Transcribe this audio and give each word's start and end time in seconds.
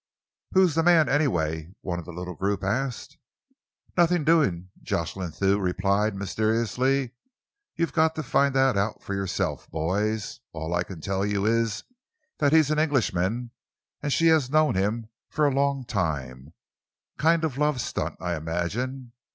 "Who's 0.53 0.73
the 0.73 0.81
man, 0.81 1.07
anyway?" 1.07 1.75
one 1.81 1.99
of 1.99 2.05
the 2.05 2.11
little 2.11 2.33
group 2.33 2.63
asked. 2.63 3.19
"Nothing 3.95 4.23
doing," 4.23 4.71
Jocelyn 4.81 5.31
Thew 5.31 5.59
replied 5.59 6.15
mysteriously. 6.15 7.11
"You've 7.75 7.93
got 7.93 8.15
to 8.15 8.23
find 8.23 8.55
that 8.55 8.75
out 8.75 9.03
for 9.03 9.13
yourself, 9.13 9.69
boys. 9.69 10.39
All 10.53 10.73
I 10.73 10.81
can 10.83 11.01
tell 11.01 11.23
you 11.23 11.45
is 11.45 11.83
that 12.39 12.51
he's 12.51 12.71
an 12.71 12.79
Englishman, 12.79 13.51
and 14.01 14.11
she 14.11 14.25
has 14.29 14.49
known 14.49 14.73
him 14.73 15.07
for 15.29 15.45
a 15.45 15.53
long 15.53 15.85
time 15.85 16.53
kind 17.19 17.43
of 17.43 17.59
love 17.59 17.79
stunt, 17.79 18.17
I 18.19 18.35
imagine. 18.35 19.11